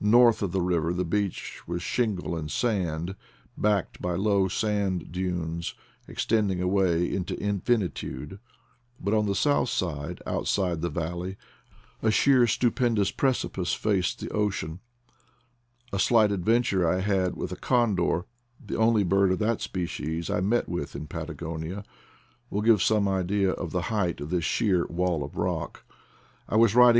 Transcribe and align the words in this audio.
North 0.00 0.42
of 0.42 0.50
the 0.50 0.60
river 0.62 0.92
the 0.92 1.04
beach 1.04 1.62
was 1.68 1.80
shingle 1.80 2.34
and 2.34 2.50
sand, 2.50 3.14
backed 3.56 4.02
by 4.02 4.14
low 4.16 4.48
sand 4.48 5.12
dunes 5.12 5.74
extending 6.08 6.60
away 6.60 7.08
into 7.14 7.38
infinitude; 7.40 8.40
but 9.00 9.14
on 9.14 9.26
the 9.26 9.34
south 9.36 9.68
side, 9.68 10.20
outside 10.26 10.80
the 10.80 10.90
valley, 10.90 11.36
a 12.02 12.10
sheer 12.10 12.48
stupendous 12.48 13.12
preci 13.12 13.52
pice 13.52 13.74
faced 13.74 14.18
the 14.18 14.28
ocean. 14.30 14.80
A 15.92 16.00
slight 16.00 16.32
adventure 16.32 16.84
I 16.90 16.98
had 16.98 17.36
with 17.36 17.52
a 17.52 17.56
condor, 17.56 18.24
the 18.58 18.76
only 18.76 19.04
bird 19.04 19.30
of 19.30 19.38
that 19.38 19.60
species 19.60 20.28
I 20.28 20.40
met 20.40 20.68
with 20.68 20.96
in 20.96 21.06
Patagonia, 21.06 21.84
will 22.50 22.62
give 22.62 22.82
some 22.82 23.06
idea 23.06 23.52
of 23.52 23.70
the 23.70 23.82
height 23.82 24.20
of 24.20 24.30
this 24.30 24.42
sheer 24.44 24.84
wall 24.88 25.22
of 25.22 25.36
rock. 25.36 25.84
I 26.48 26.56
was 26.56 26.56
riding 26.56 26.56
54 26.56 26.56
IDLE 26.56 26.58
DAYS 26.58 26.64
IN 26.88 26.90
PATAGONIA! 26.90 26.94